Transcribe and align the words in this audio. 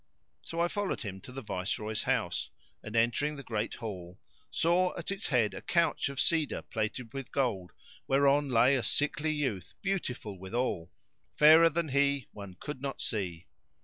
So 0.41 0.59
I 0.59 0.67
followed 0.67 1.01
him 1.03 1.21
to 1.21 1.31
the 1.31 1.43
Viceroy's 1.43 2.01
house 2.01 2.49
and, 2.81 2.95
entering 2.95 3.35
the 3.35 3.43
great 3.43 3.75
hall, 3.75 4.19
saw 4.49 4.97
at 4.97 5.11
its 5.11 5.27
head 5.27 5.53
a 5.53 5.61
couch 5.61 6.09
of 6.09 6.19
cedar 6.19 6.63
plated 6.63 7.13
with 7.13 7.31
gold 7.31 7.71
whereon 8.07 8.49
lay 8.49 8.75
a 8.75 8.81
sickly 8.81 9.31
youth 9.31 9.75
beautiful 9.83 10.39
withal; 10.39 10.91
fairer 11.37 11.69
than 11.69 11.89
he 11.89 12.25
one 12.31 12.55
could 12.59 12.81
not 12.81 12.99
see. 12.99 13.45